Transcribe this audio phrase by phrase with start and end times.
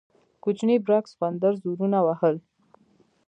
[0.43, 2.35] کوچني برګ سخوندر زورونه وهل.